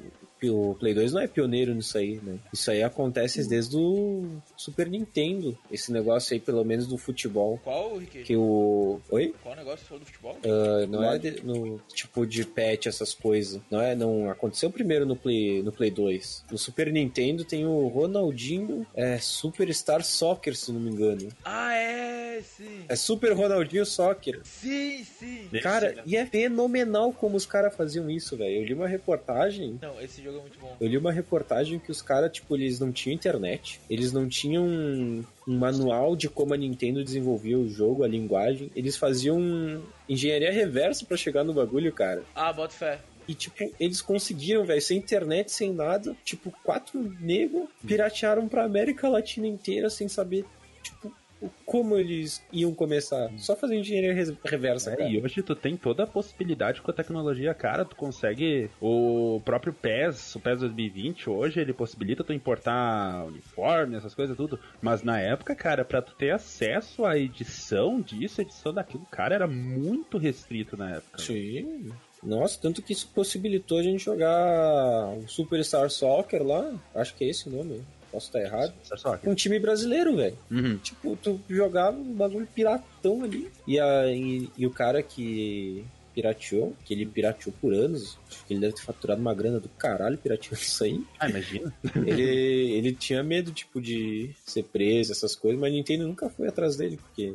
[0.50, 2.38] o Play 2 não é pioneiro nisso aí, né?
[2.52, 4.26] Isso aí acontece desde o
[4.58, 5.58] Super Nintendo.
[5.72, 7.60] Esse negócio aí, pelo menos do futebol.
[7.64, 8.24] Qual, Rick?
[8.24, 9.00] Que o.
[9.10, 9.34] Oi?
[9.44, 10.38] Qual negócio falou do futebol?
[10.46, 13.62] Ah, não é de- no tipo de patch, essas coisas.
[13.70, 13.96] Não é?
[13.96, 16.46] Não aconteceu primeiro no Play, no Play 2.
[16.52, 21.30] No Super Nintendo tem o Ronaldinho é, Superstar Soccer, se não me engano.
[21.44, 22.73] Ah, é, sim.
[22.88, 24.40] É Super Ronaldinho Soccer.
[24.44, 25.50] Sim, sim.
[25.62, 28.58] Cara, e é fenomenal como os caras faziam isso, velho.
[28.58, 29.80] Eu li uma reportagem.
[29.82, 30.76] Não, esse jogo é muito bom.
[30.80, 34.66] Eu li uma reportagem que os caras, tipo, eles não tinham internet, eles não tinham
[34.66, 38.72] um, um manual de como a Nintendo desenvolvia o jogo, a linguagem.
[38.76, 42.24] Eles faziam engenharia reversa pra chegar no bagulho, cara.
[42.36, 43.00] Ah, bota fé.
[43.28, 46.16] E, tipo, eles conseguiram, velho, sem internet, sem nada.
[46.26, 50.46] Tipo, quatro negros piratearam pra América Latina inteira sem saber,
[50.82, 51.14] tipo,
[51.66, 53.32] como eles iam começar.
[53.38, 54.14] Só fazendo engenharia
[54.46, 55.10] reversa, É, cara.
[55.10, 57.86] e hoje tu tem toda a possibilidade com a tecnologia, cara.
[57.86, 58.70] Tu consegue.
[58.82, 64.60] O próprio PES, o PES 2020, hoje ele possibilita tu importar uniforme, essas coisas tudo.
[64.82, 69.48] Mas na época, cara, pra tu ter acesso à edição disso, edição daquilo, cara, era
[69.48, 71.22] muito restrito na época.
[71.22, 71.92] Sim.
[72.22, 76.74] Nossa, tanto que isso possibilitou a gente jogar o Superstar Soccer lá.
[76.96, 77.82] Acho que é esse o nome.
[78.14, 78.74] Posso estar errado.
[79.24, 80.38] Com um time brasileiro, velho.
[80.52, 80.78] Uhum.
[80.78, 83.50] Tipo, tu jogava um bagulho piratão ali.
[83.68, 88.54] E, a, e, e o cara que pirateou, que ele pirateou por anos, acho que
[88.54, 91.04] ele deve ter faturado uma grana do caralho pirateando isso aí.
[91.20, 91.74] Ah, imagina.
[92.06, 96.48] ele, ele tinha medo, tipo, de ser preso, essas coisas, mas a Nintendo nunca foi
[96.48, 97.34] atrás dele, porque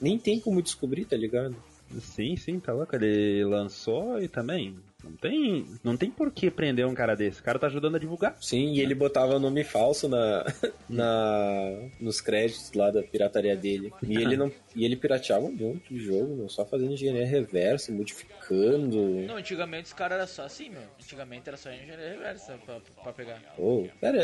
[0.00, 1.54] nem tem como descobrir, tá ligado?
[2.00, 2.96] Sim, sim, tá louco.
[2.96, 4.74] Ele lançou e também.
[5.06, 7.40] Não tem, não tem por que prender um cara desse.
[7.40, 8.36] O cara tá ajudando a divulgar.
[8.40, 10.44] Sim, e ele botava nome falso na,
[10.88, 13.92] na nos créditos lá da pirataria dele.
[14.02, 17.90] E ele não e ele pirateava um monte de jogo, meu, só fazendo engenharia reversa,
[17.90, 18.96] modificando.
[19.26, 20.82] Não, antigamente os caras eram só assim, meu.
[21.00, 23.40] Antigamente era só engenharia reversa pra, pra pegar.
[23.56, 24.20] Pô, cara,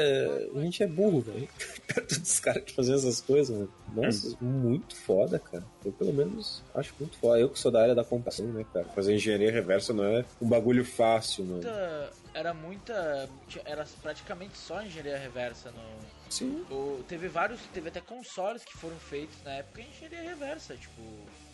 [0.55, 1.49] a gente é burro, velho.
[1.87, 3.73] Perto dos caras que faziam essas coisas, mano.
[3.95, 5.65] Nossa, muito foda, cara.
[5.85, 7.41] Eu pelo menos acho muito foda.
[7.41, 8.87] Eu que sou da área da computação, né, cara?
[8.95, 11.55] Fazer engenharia reversa não é um bagulho fácil, mano.
[11.63, 13.29] Muita- era muita.
[13.65, 15.99] Era praticamente só engenharia reversa no.
[16.31, 16.65] Sim.
[16.71, 21.03] O- teve vários, teve até consoles que foram feitos na época em engenharia reversa, tipo,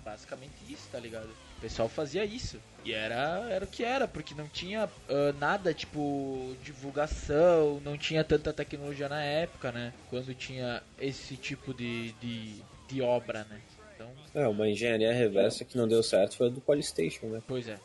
[0.04, 1.28] basicamente isso, tá ligado?
[1.57, 2.61] O pessoal fazia isso.
[2.85, 8.22] E era, era o que era, porque não tinha ah, nada, tipo, divulgação, não tinha
[8.22, 9.92] tanta tecnologia na época, né?
[10.11, 13.61] Quando tinha esse tipo de, de, de obra, né?
[13.94, 17.42] Então, É, uma engenharia reversa que não deu certo foi a do Polystation, né?
[17.48, 17.76] pois é.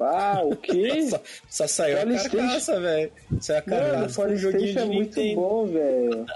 [0.00, 1.02] Ah, o quê?
[1.08, 2.36] Só, só saiu a Polystation.
[2.36, 3.12] carcaça, velho.
[3.40, 5.40] Saiu a Mano, carcaça o de é muito Nintendo.
[5.40, 6.26] bom, velho.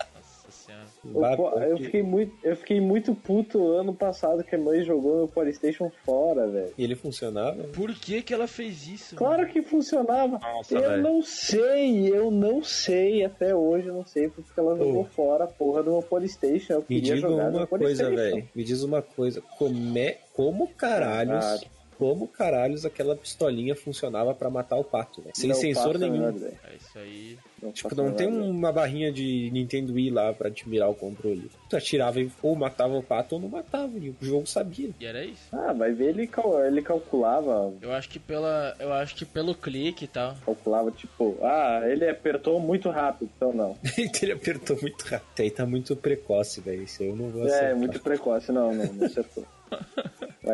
[1.04, 1.36] O Eu
[1.70, 5.90] porque- fiquei, muito, eu fiquei muito puto ano passado que a mãe jogou meu Polystation
[6.04, 6.74] fora, velho.
[6.76, 7.62] E ele funcionava?
[7.64, 9.14] Por que que ela fez isso?
[9.16, 9.52] Claro mano?
[9.52, 10.38] que funcionava.
[10.38, 11.02] Nossa, eu velho.
[11.02, 15.46] não sei, eu não sei, até hoje eu não sei porque ela jogou fora a
[15.46, 16.74] porra do meu Polystation.
[16.74, 18.48] Eu Me queria diga jogar no uma coisa, velho.
[18.54, 19.40] Me diz uma coisa.
[19.56, 21.58] Como, é, como caralhos Ah.
[21.98, 25.34] Como caralhos aquela pistolinha funcionava pra matar o pato, velho.
[25.36, 26.28] Sem Não sensor a nenhum.
[26.28, 27.38] É isso aí.
[27.62, 30.94] Não Tipo, a não tem uma barrinha de Nintendo Wii lá pra te mirar o
[30.94, 31.50] controle.
[31.68, 33.98] Tu atirava ou matava o pato ou não matava.
[33.98, 34.90] E o jogo sabia.
[35.00, 35.42] E era isso.
[35.52, 38.76] Ah, vai ver, ele, cal- ele calculava, Eu acho que pela.
[38.78, 40.36] Eu acho que pelo clique e tal.
[40.44, 43.76] calculava tipo, ah, ele apertou muito rápido, então não.
[44.22, 45.40] ele apertou muito rápido.
[45.40, 46.82] Aí tá muito precoce, velho.
[46.84, 49.44] Isso eu não vou É, muito precoce, não, não, não acertou.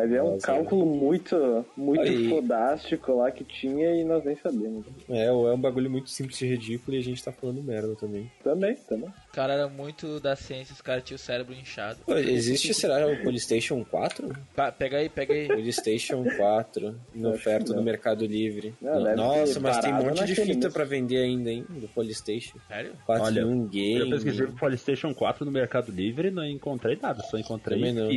[0.07, 2.29] Ver, é um Nossa, cálculo muito, muito Aí.
[2.29, 4.85] fodástico lá que tinha e nós nem sabemos.
[5.09, 7.95] É, ou é um bagulho muito simples e ridículo e a gente tá falando merda
[7.95, 8.29] também.
[8.43, 9.07] Também, também.
[9.07, 11.99] O cara era muito da ciência, os caras tinham o cérebro inchado.
[12.05, 14.35] Pô, existe, será, o PlayStation 4?
[14.53, 15.47] Pa- pega aí, pega aí.
[15.47, 17.81] PlayStation 4 em oferta no.
[17.81, 18.73] Mercado Livre.
[18.81, 20.71] Não, Nossa, mas tem um monte de fita mesmo.
[20.73, 21.65] pra vender ainda, hein?
[21.69, 22.57] Do PlayStation.
[22.67, 22.91] Sério?
[23.05, 24.09] 4 Olha, em 1 Eu game.
[24.09, 28.09] pesquisei pro PlayStation 4 no Mercado Livre e não encontrei nada, só encontrei Também não.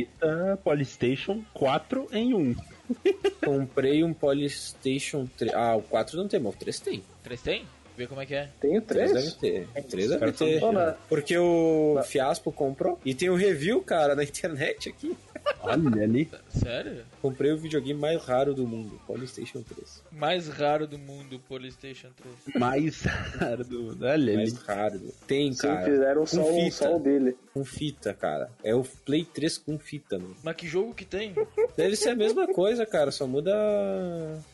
[0.89, 2.55] PlayStation 4 em 1.
[3.45, 5.53] Comprei um PlayStation 3.
[5.53, 7.03] Ah, o 4 não tem, mas o 3 tem.
[7.23, 7.65] Três tem?
[7.95, 8.49] Vê como é que é.
[8.59, 9.25] Tem o 3 3?
[9.25, 9.67] deve ter.
[9.77, 10.95] O 3 deve caras são ter.
[11.07, 12.97] Porque o Fiaspo comprou.
[13.05, 15.15] E tem o review, cara, na internet aqui.
[15.61, 16.29] Olha ali.
[16.49, 17.03] Sério?
[17.21, 20.03] Comprei o videogame mais raro do mundo, PlayStation 3.
[20.11, 22.55] Mais raro do mundo, PlayStation 3.
[22.57, 23.01] Mais
[23.37, 24.01] raro do mundo.
[24.03, 24.35] Olha ali.
[24.35, 24.99] Mais raro.
[25.27, 25.85] Tem, Sim, cara.
[25.85, 26.71] fizeram com só, o- fita.
[26.75, 27.35] só o dele.
[27.53, 28.49] Com fita, cara.
[28.63, 30.35] É o Play 3 com fita, mano.
[30.43, 31.33] Mas que jogo que tem?
[31.75, 33.11] Deve ser a mesma coisa, cara.
[33.11, 33.51] Só muda.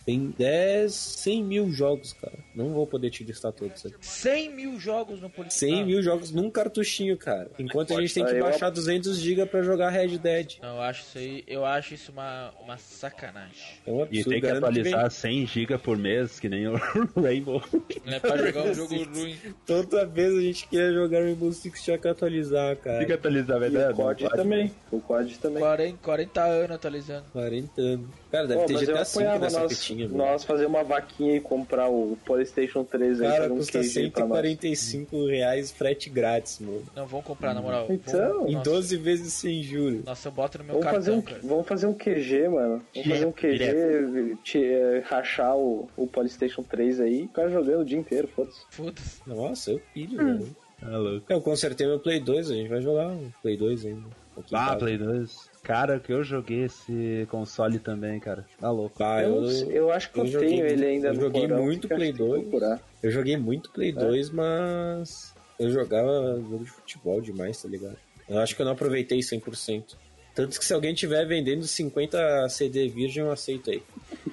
[0.05, 2.37] Tem 10, 100 mil jogos, cara.
[2.55, 3.95] Não vou poder te listar todos aqui.
[4.01, 5.75] 100 mil jogos no PlayStation.
[5.75, 7.51] 100 mil jogos num cartuchinho, cara.
[7.59, 10.57] Enquanto a gente tem que baixar 200 GB pra jogar Red Dead.
[10.61, 11.43] Não, acho isso aí.
[11.47, 13.55] Eu acho isso uma, uma sacanagem.
[13.85, 16.75] É um E tem que atualizar 100 GB por mês, que nem o
[17.21, 17.61] Rainbow.
[18.05, 19.35] É pra jogar um jogo ruim.
[19.65, 22.97] Toda vez a gente queria jogar Rainbow Six tinha que atualizar, cara.
[22.99, 23.93] Tem que atualizar, E verdade?
[23.93, 24.71] o COD também.
[24.91, 25.59] O COD também.
[25.61, 27.25] 40, 40 anos atualizando.
[27.33, 28.07] 40 anos.
[28.31, 30.17] Cara, deve Pô, ter GTA V apoiava nessa nós, fitinha, mano.
[30.17, 34.25] nós fazer uma vaquinha e comprar o PlayStation 3 aí, Cara, custa queijo aí pra
[34.27, 34.37] nós.
[34.45, 36.83] 145 reais frete grátis, mano.
[36.95, 37.87] Não, vamos comprar, na moral.
[37.89, 40.03] Então, Vamos- Em nossa, 12 vezes sem juros.
[40.03, 41.39] Nossa, eu boto no meu Vamos fazer, cartão, um, cara.
[41.43, 42.81] vamos fazer um QG, mano.
[42.93, 47.81] Vamos fazer um QG, te- eh, rachar o, o PlayStation 3 aí e ficar jogando
[47.81, 48.61] o dia inteiro, foda-se.
[48.71, 49.21] Foda-se.
[49.27, 50.37] Nossa, eu pilho, Hum.
[50.39, 50.55] velho.
[50.79, 51.25] Tá louco.
[51.29, 54.01] Eu consertei meu Play 2, a gente vai jogar um Play 2 ainda.
[54.37, 54.75] em Ah.
[54.75, 55.49] Play 2.
[55.63, 58.45] Cara, que eu joguei esse console também, cara.
[58.59, 59.01] Tá louco.
[59.01, 61.63] Ah, Eu, eu, eu acho que eu, eu tenho muito- ele ainda eu joguei porão,
[61.63, 62.41] muito Play que tem que 2.
[62.41, 62.81] procurar.
[63.01, 63.93] eu joguei muito Play É.
[63.93, 67.95] 2, mas eu jogava jogo de futebol demais, tá ligado?
[68.27, 69.95] Eu acho que eu não aproveitei 100%.
[70.35, 73.81] Tanto que se alguém tiver vendendo 50 CD virgem, eu aceito aí.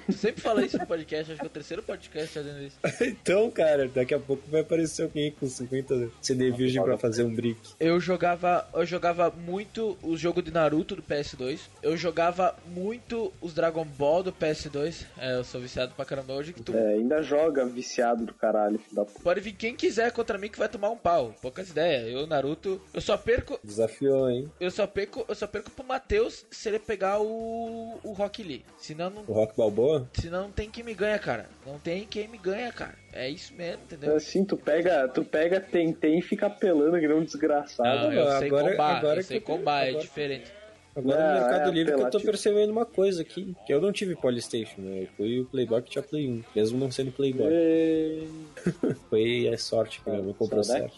[0.05, 2.77] Tu sempre fala isso no podcast, acho que é o terceiro podcast fazendo isso.
[3.03, 7.33] então, cara, daqui a pouco vai aparecer alguém com 50 CD virgem pra fazer um
[7.33, 7.57] brick.
[7.79, 11.59] Eu jogava, eu jogava muito o jogo de Naruto do PS2.
[11.81, 15.05] Eu jogava muito os Dragon Ball do PS2.
[15.17, 16.51] É, eu sou viciado pra caramba hoje.
[16.51, 19.19] Que tu É, ainda joga viciado do caralho, filho da puta.
[19.21, 21.33] pode vir quem quiser contra mim que vai tomar um pau.
[21.41, 22.07] Poucas ideias.
[22.13, 24.51] Eu Naruto, eu só perco, Desafiou, hein?
[24.59, 28.65] eu só perco, eu só perco pro Matheus se ele pegar o o Rock Lee.
[28.79, 30.09] Senão não, O Rock Balboa?
[30.13, 31.47] senão não tem quem me ganha, cara.
[31.65, 32.95] Não tem quem me ganha, cara.
[33.13, 34.15] É isso mesmo, entendeu?
[34.15, 38.05] Assim, tu pega, tu pega Tentem e fica pelando que um desgraçado.
[38.09, 40.51] Não, eu sei agora- combar, agora eu sei que eu- combar, é agora- diferente.
[40.95, 43.81] Agora Não, no Mercado é Livre que eu tô percebendo uma coisa aqui, que eu
[43.81, 45.03] não tive Polystation, né?
[45.03, 47.47] Eu fui o Playboy que tinha Play 1, mesmo não sendo Playboy.
[47.51, 48.29] Ei,
[49.09, 50.93] Foi a sorte que minha mãe comprou certo.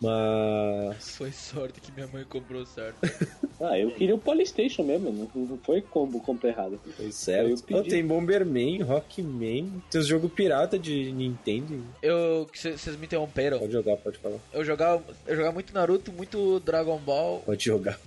[0.00, 1.16] Mas...
[1.16, 2.98] Foi sorte que minha mãe comprou certo.
[3.62, 6.80] Ah, eu queria o Polystation mesmo, não, não foi como comprei errado.
[6.96, 7.62] Foi Eu certo.
[7.62, 7.78] pedi.
[7.78, 11.84] Oh, tem Bomberman, Rockman, tem os jogos pirata de Nintendo.
[12.02, 12.48] Eu.
[12.54, 13.58] Vocês me interromperam.
[13.58, 14.38] Pode jogar, pode falar.
[14.54, 17.40] Eu jogava, eu jogava muito Naruto, muito Dragon Ball.
[17.44, 18.00] Pode jogar.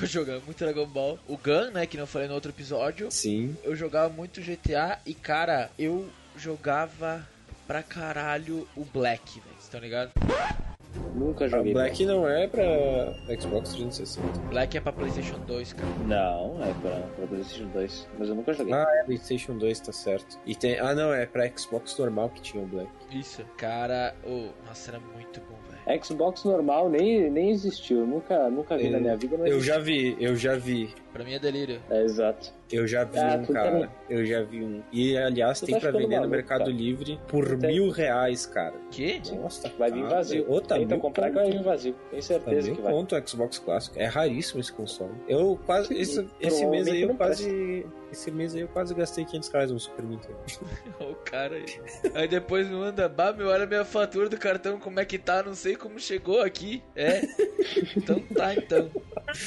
[0.00, 0.06] Eu
[0.44, 1.18] muito Dragon Ball.
[1.26, 1.86] O Gun, né?
[1.86, 3.10] Que não falei no outro episódio.
[3.10, 3.56] Sim.
[3.62, 7.26] Eu jogava muito GTA e, cara, eu jogava
[7.66, 9.54] pra caralho o Black, velho.
[9.54, 10.12] Vocês estão ligados?
[11.14, 11.72] Nunca A joguei.
[11.72, 12.64] Black não é pra
[13.38, 14.38] Xbox 360.
[14.48, 15.88] Black é pra PlayStation 2, cara.
[16.06, 18.72] Não, é pra, pra PlayStation 2, mas eu nunca joguei.
[18.72, 20.38] Ah, é PlayStation 2, tá certo.
[20.46, 20.78] E tem...
[20.78, 22.90] Ah, não, é pra Xbox normal que tinha o Black.
[23.10, 23.44] Isso.
[23.56, 25.57] Cara, oh, nossa, era muito bom.
[25.96, 29.78] Xbox normal nem, nem existiu, nunca, nunca vi É, na minha vida, mas Eu já
[29.78, 30.90] vi, eu já vi.
[31.18, 31.80] Pra mim é delírio.
[31.90, 32.52] É, exato.
[32.70, 33.70] Eu já vi Ah, um, cara.
[33.72, 33.88] também.
[34.08, 34.82] Eu já vi um.
[34.92, 36.70] E, aliás, Tu tem tá pra vender no maluco, Mercado cara.
[36.70, 38.74] Livre por tem- mil reais, cara.
[38.90, 39.20] Que?
[39.34, 40.48] Nossa, Vai vir cara, vazio.
[40.48, 41.42] Ô, tá Tenta mil comprar que conto.
[41.48, 41.96] vai vir vazio.
[42.10, 42.92] Tenho Tá certeza mil que vai.
[42.92, 43.98] conto o Xbox clássico.
[43.98, 45.10] É raríssimo esse console.
[45.26, 45.92] Eu quase.
[45.98, 47.84] Esse, esse mês aí eu quase.
[48.12, 50.36] Esse mês aí eu quase gastei 500 reais no Super Nintendo.
[51.00, 51.64] o cara aí.
[52.14, 55.42] Aí depois manda, bah, meu, olha minha fatura do cartão, como é que tá?
[55.42, 56.80] Não sei como chegou aqui.
[56.94, 57.22] É.
[57.96, 58.90] Então tá, então.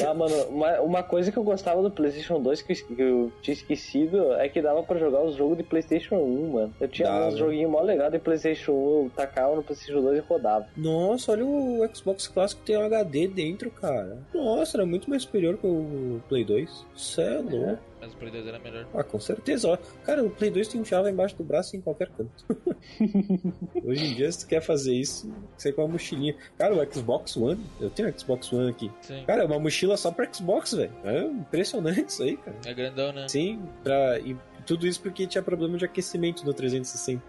[0.05, 3.32] Ah, mano, uma, uma coisa que eu gostava do PlayStation 2 que eu, que eu
[3.41, 6.74] tinha esquecido é que dava pra jogar os jogos de PlayStation 1, mano.
[6.82, 7.28] Eu tinha Dava.
[7.28, 10.67] uns joguinhos mó legais de PlayStation 1, eu tacava no PlayStation 2 e rodava.
[10.76, 14.17] Nossa, olha o Xbox clássico tem um HD dentro, cara.
[14.34, 16.86] Nossa, era muito mais superior que o Play 2.
[16.95, 17.90] Cê é louco.
[18.12, 18.88] Mas o Play 2 era melhor.
[18.93, 19.78] Ah, com certeza, ó.
[20.04, 22.45] Cara, o Play 2 tu enfiava embaixo do braço em qualquer canto.
[23.84, 26.36] Hoje em dia, se tu quer fazer isso, você com uma mochilinha.
[26.58, 28.91] Cara, o Xbox One, eu tenho o Xbox One aqui.
[29.02, 29.24] Sim.
[29.26, 30.91] Cara, é uma mochila só pra Xbox, velho.
[31.04, 32.58] É impressionante isso aí, cara.
[32.65, 33.28] É grandão, né?
[33.28, 34.19] Sim, pra...
[34.19, 37.24] e tudo isso porque tinha problema de aquecimento no 360.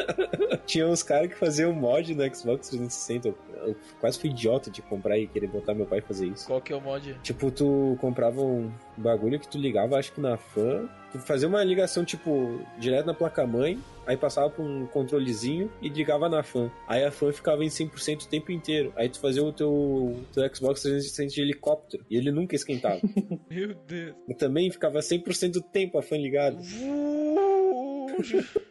[0.66, 3.28] tinha uns caras que faziam mod no Xbox 360.
[3.28, 6.46] Eu, eu quase fui idiota de comprar e querer botar meu pai fazer isso.
[6.46, 7.18] Qual que é o mod?
[7.22, 11.62] Tipo, tu comprava um bagulho que tu ligava, acho que na fan, tu fazia uma
[11.64, 16.70] ligação, tipo, direto na placa-mãe, aí passava por um controlezinho e ligava na fan.
[16.86, 18.92] Aí a fan ficava em 100% o tempo inteiro.
[18.96, 23.00] Aí tu fazia o teu, teu Xbox 360 de helicóptero e ele nunca esquentava.
[23.50, 24.16] Meu Deus.
[24.28, 26.58] e também ficava 100% do tempo a fan ligada.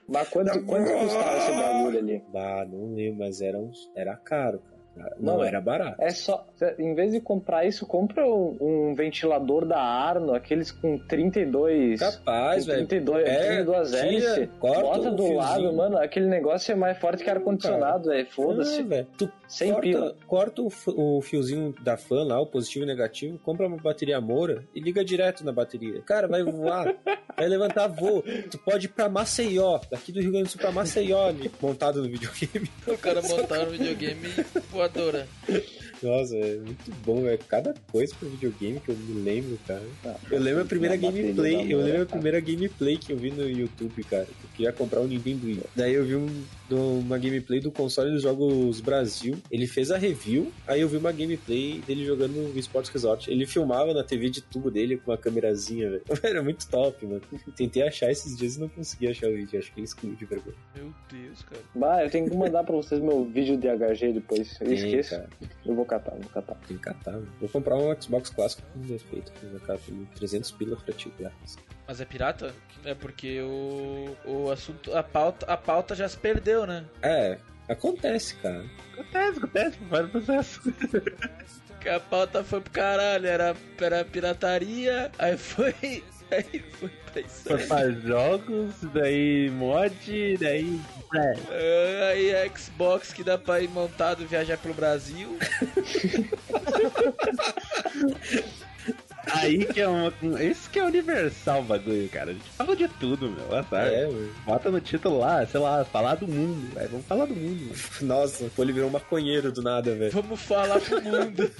[0.07, 2.23] Mas quanto, quanto custava esse bagulho ali?
[2.31, 4.78] Bah, não lembro, mas era, uns, era caro, cara.
[5.19, 6.01] Não era barato.
[6.01, 10.97] É só, em vez de comprar isso, compra um, um ventilador da Arno, aqueles com
[10.97, 11.99] 32.
[11.99, 12.87] Capaz, com velho.
[12.87, 14.47] 32, É, 32 tira, hélice.
[14.59, 15.97] corta Bota do lado, mano.
[15.97, 18.21] Aquele negócio é mais forte que ar-condicionado, é.
[18.21, 18.83] Ah, Foda-se.
[18.83, 19.07] velho.
[19.17, 20.15] Tu Sem corta, pila.
[20.27, 20.69] corta o,
[21.17, 25.03] o fiozinho da fan lá, o positivo e negativo, compra uma bateria Moura e liga
[25.03, 26.01] direto na bateria.
[26.01, 26.93] Cara, vai voar,
[27.35, 28.21] vai levantar voo.
[28.49, 32.01] Tu pode ir pra Maceió, daqui do Rio Grande do Sul pra Maceió, ali, montado
[32.01, 32.69] no videogame.
[32.87, 34.27] O cara montaram no videogame
[34.89, 35.27] voadora.
[36.01, 37.39] Nossa, é muito bom, velho.
[37.47, 39.83] Cada coisa pro videogame que eu me lembro, cara.
[40.31, 44.03] Eu lembro a primeira gameplay, eu lembro a primeira gameplay que eu vi no YouTube,
[44.05, 44.23] cara.
[44.23, 45.61] Eu queria comprar um Nintendo Wii.
[45.75, 49.37] Daí eu vi um, do- uma gameplay do console dos jogos Brasil.
[49.51, 53.29] Ele fez a review, aí eu vi uma gameplay dele jogando no Sports Resort.
[53.29, 56.03] Ele filmava na TV de tubo dele com uma câmerazinha, velho.
[56.23, 57.21] Era muito top, mano.
[57.55, 59.59] Tentei achar esses dias e não consegui achar o vídeo.
[59.59, 60.55] Acho que ele excluiu de vergonha.
[60.75, 61.61] Meu Deus, cara.
[61.75, 64.57] Bah, eu tenho que mandar pra vocês meu vídeo de HG depois.
[64.61, 65.09] Eu Tem, esqueço.
[65.11, 65.29] cara.
[65.65, 66.55] Eu vou catar, vou catar.
[66.67, 67.27] Tem que catar, mano.
[67.39, 69.31] Vou comprar um Xbox clássico com defeito.
[69.41, 69.79] Vou catar
[70.15, 71.57] 300 pila frete grátis.
[71.89, 72.53] Mas é pirata?
[72.85, 76.85] É porque o, o assunto, a pauta, a pauta já se perdeu, né?
[77.01, 78.63] É, acontece, cara.
[78.93, 80.61] Acontece, acontece, vai no processo.
[81.81, 86.03] Que a pauta foi pro caralho, era, era pirataria, aí foi.
[86.31, 90.79] Aí foi pra isso Foi pra jogos, daí mod, daí.
[91.15, 91.33] É.
[91.49, 95.39] Ah, Aí a Xbox que dá pra ir montado e viajar pelo Brasil.
[99.33, 100.13] Aí que é uma.
[100.41, 102.31] Esse que é universal o bagulho, cara.
[102.31, 103.57] A gente fala de tudo, meu.
[103.57, 103.87] Azar.
[103.87, 104.29] É, mano.
[104.45, 106.73] Bota no título lá, sei lá, falar do mundo.
[106.73, 106.89] velho.
[106.89, 107.61] Vamos falar do mundo.
[107.61, 107.75] mano.
[108.01, 110.11] Nossa, o Poli virou maconheiro do nada, velho.
[110.11, 111.51] Vamos falar pro mundo.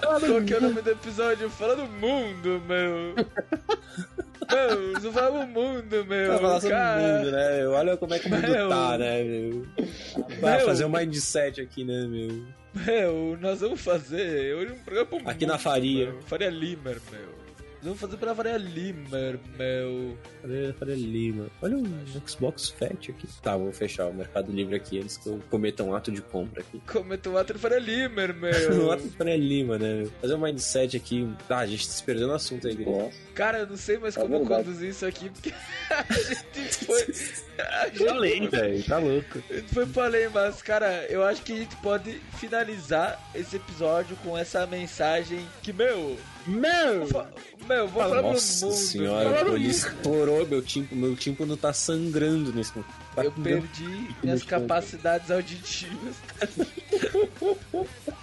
[0.00, 1.50] Qual que é o nome do episódio?
[1.50, 3.14] Fala do mundo, meu.
[4.50, 6.28] Meu, você fala do mundo, meu.
[6.28, 7.56] Pra falar sobre o mundo, né?
[7.58, 7.70] meu?
[7.72, 8.68] Olha como é que o mundo Meu.
[8.68, 9.66] tá, né, meu?
[10.40, 10.66] Vai Meu.
[10.66, 12.44] fazer um mindset aqui, né, meu?
[12.74, 16.06] Meu, nós vamos fazer hoje um programa pro Aqui na mundo, Faria.
[16.06, 16.22] meu.
[16.22, 17.33] Faria Limer, meu.
[17.84, 20.16] Vamos fazer pra Faria Limer, meu.
[20.40, 21.46] Faria, Faria Lima.
[21.60, 21.84] Olha um
[22.26, 23.26] Xbox Fat aqui.
[23.42, 26.62] Tá, vou fechar o Mercado Livre aqui antes que eu cometa um ato de compra
[26.62, 26.80] aqui.
[26.90, 28.90] Cometa o ato Faria Limer, Um meu.
[28.90, 30.06] ato de Faria Lima, né?
[30.20, 31.28] Fazer um mindset aqui.
[31.50, 32.74] Ah, a gente se perdeu no assunto aí.
[32.84, 33.12] Nossa.
[33.34, 34.64] Cara, eu não sei mais É como verdade.
[34.64, 35.52] conduzir isso aqui, porque
[35.90, 37.02] a gente foi.
[37.58, 38.84] A gente Tá velho.
[38.84, 39.42] Tá louco.
[39.50, 43.56] A gente foi pra além, mas, cara, eu acho que a gente pode finalizar esse
[43.56, 46.16] episódio com essa mensagem que, meu.
[46.46, 47.08] Meu!
[47.66, 48.74] Meu, vou falar Nossa mundo.
[48.74, 49.70] senhora, Poli mundo.
[49.70, 51.00] estourou meu tímpano.
[51.00, 52.92] Meu tímpano tá sangrando nesse momento.
[53.14, 56.16] Tá Eu perdi minhas capacidades auditivas.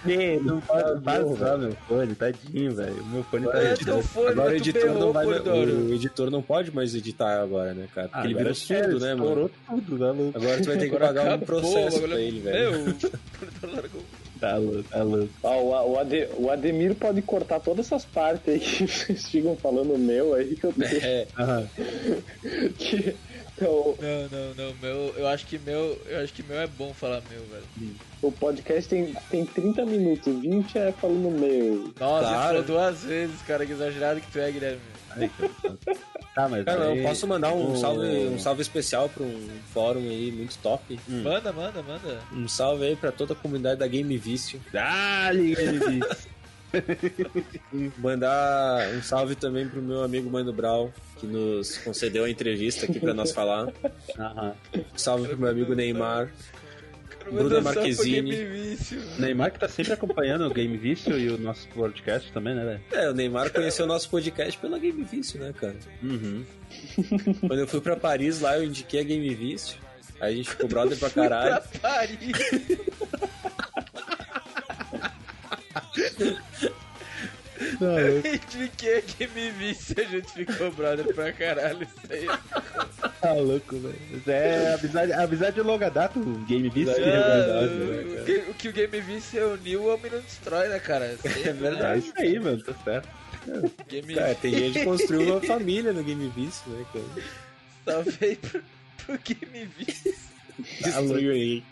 [0.06, 3.02] Ê, Não pode vazar meu fone, tadinho, velho.
[3.02, 6.72] O meu fone tá É fone, Agora o editor, não vai, o editor não pode
[6.74, 8.08] mais editar agora, né, cara?
[8.08, 9.24] Porque ele virou surdo, né, mano?
[9.24, 10.38] Estourou tudo, louco.
[10.38, 12.70] Agora tu vai ter que pagar um processo pra ele, velho.
[12.70, 14.02] Meu, o Polidoro largou.
[14.42, 15.28] Tá louco, tá louco.
[15.44, 19.56] Ah, o, o, Ade- o Ademir pode cortar todas essas partes aí que vocês ficam
[19.56, 21.00] falando meu aí que eu tenho.
[21.04, 21.68] É, Aham.
[22.76, 23.14] Que,
[23.64, 26.92] o, Não, não, não, meu, eu acho que meu, eu acho que meu é bom
[26.92, 27.94] falar meu, velho.
[28.20, 31.92] o podcast tem, tem 30 minutos, 20 é falando meu.
[32.00, 32.48] Nossa, Claro.
[32.48, 34.80] falou duas vezes, cara, que exagerado que tu é, Guilherme.
[35.10, 35.30] Aí,
[36.34, 39.48] Tá, mas cara, eu aí- posso mandar um o- salve, um salve especial pra um
[39.72, 40.98] fórum aí muito top.
[41.08, 41.22] Hum.
[41.22, 42.18] Manda, manda, manda.
[42.32, 44.58] Um salve aí pra toda a comunidade da Game Vício.
[44.72, 46.00] Dá-lhe, ele
[47.98, 52.98] Mandar um salve também pro meu amigo Mano Brau, que nos concedeu a entrevista aqui
[52.98, 53.68] pra nós falar.
[54.18, 54.54] Aham.
[54.96, 56.30] Salve pro meu amigo Neymar.
[57.32, 58.76] Bruna Marquezine.
[59.18, 62.80] Neymar que tá sempre acompanhando o Game Vício e o nosso podcast também, né, velho?
[62.92, 65.76] É, o Neymar conheceu o nosso podcast pela Game Vício, né, cara?
[66.02, 66.44] Uhum.
[67.46, 69.78] Quando eu fui pra Paris lá, eu indiquei a Game Vício.
[70.20, 71.62] Aí a gente ficou brother pra caralho.
[71.62, 72.18] Pra Paris.
[77.80, 81.82] Não, Eu indiquei que me visse, a gente ficou brother pra caralho.
[81.82, 82.26] Isso aí.
[83.22, 84.22] Tá louco, velho.
[84.26, 88.54] É amizade, amizade de longa data, o Game de longa data, né, o, que, o
[88.54, 91.16] que o Game Vice reuniu é o Minuto Destrói, né, cara?
[91.16, 91.94] Sempre, É verdade.
[91.94, 93.08] É isso aí, mano, tá certo.
[93.88, 97.26] Game Cara, tem gente que construiu uma família no Game Vício, né, cara?
[97.84, 98.62] Salve pro,
[99.06, 100.14] pro Game Vice.
[100.82, 101.64] Destruiu aí.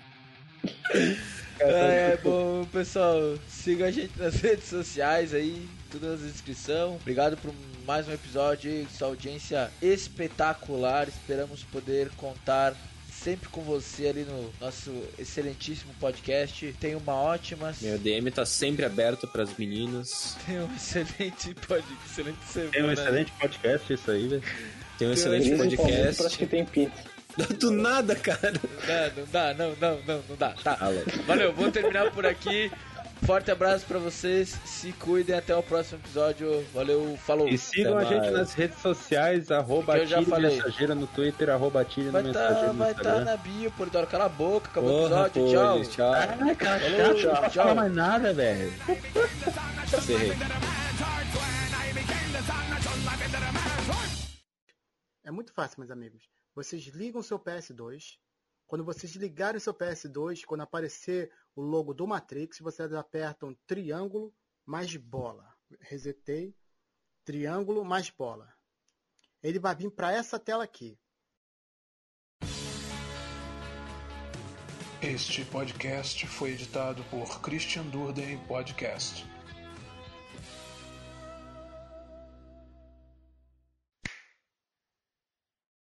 [1.58, 6.96] É, é, bom, pessoal, siga a gente nas redes sociais aí, tudo na descrição.
[6.96, 7.52] Obrigado por
[7.84, 11.08] mais um episódio sua audiência espetacular.
[11.08, 12.74] Esperamos poder contar
[13.10, 16.74] sempre com você ali no nosso excelentíssimo podcast.
[16.80, 20.36] Tenha uma ótima, Meu DM tá sempre aberto pras meninas.
[20.46, 22.70] tenha um excelente podcast, excelente semana.
[22.72, 24.42] Tem um excelente podcast isso aí, velho.
[24.96, 26.38] Tem um excelente podcast.
[26.38, 27.10] que tem pinto.
[27.58, 28.52] Do nada, cara.
[28.52, 30.50] Não, não dá, não, não, não, não dá.
[30.50, 30.78] Tá.
[31.26, 32.70] Valeu, vou terminar por aqui.
[33.26, 36.64] Forte abraço pra vocês, se cuidem, até o próximo episódio.
[36.72, 37.48] Valeu, falou.
[37.48, 40.56] E sigam a gente nas redes sociais, arroba eu já falei.
[40.56, 43.24] Mensageira no Twitter, arroba Atire no Vai Mensageira estar no vai tá Instagram.
[43.24, 44.06] na bio, Polidoro.
[44.06, 45.52] Cala a boca, acabou o Porra, episódio.
[45.52, 45.72] Tchau.
[45.72, 46.12] Polis, tchau.
[46.12, 47.62] Ah, cara, Falou, chato, não tchau.
[47.64, 48.72] fala mais nada, velho.
[55.22, 56.28] É muito fácil, meus amigos.
[56.54, 58.18] Vocês ligam seu PS2.
[58.66, 61.30] Quando vocês ligarem seu PS2, quando aparecer
[61.60, 64.34] o logo do Matrix, vocês apertam triângulo
[64.64, 65.46] mais bola.
[65.80, 66.56] Resetei.
[67.22, 68.50] Triângulo mais bola.
[69.42, 70.98] Ele vai vir para essa tela aqui.
[75.02, 79.29] Este podcast foi editado por Christian Durden Podcast.